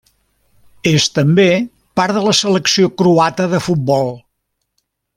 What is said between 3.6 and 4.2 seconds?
futbol.